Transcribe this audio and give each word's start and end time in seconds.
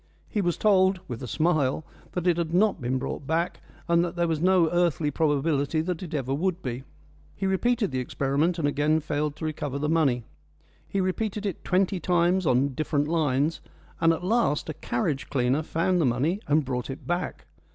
He 0.27 0.41
was 0.41 0.57
told, 0.57 0.99
with 1.07 1.21
a 1.21 1.27
smile, 1.27 1.85
that 2.13 2.25
it 2.25 2.37
had 2.37 2.55
not 2.55 2.81
been 2.81 2.97
brought 2.97 3.27
back, 3.27 3.59
and 3.87 4.03
that 4.03 4.15
there 4.15 4.27
was 4.27 4.41
no 4.41 4.67
earthly 4.71 5.11
probability 5.11 5.79
that 5.81 6.01
it 6.01 6.15
ever 6.15 6.33
would 6.33 6.63
be. 6.63 6.83
He 7.35 7.45
repeated 7.45 7.91
the 7.91 7.99
experiment, 7.99 8.57
and 8.57 8.67
again 8.67 8.99
failed 8.99 9.35
to 9.35 9.45
recover 9.45 9.77
the 9.77 9.87
money. 9.89 10.23
He 10.87 10.99
repeated 10.99 11.45
it 11.45 11.63
twenty 11.63 11.99
times 11.99 12.47
on 12.47 12.69
different 12.69 13.07
lines, 13.09 13.61
and 13.99 14.11
at 14.11 14.23
last 14.23 14.69
a 14.69 14.73
carriage 14.73 15.29
cleaner 15.29 15.61
found 15.61 16.01
the 16.01 16.05
money 16.07 16.39
and 16.47 16.65
brought 16.65 16.89
it 16.89 17.05
back. 17.05 17.45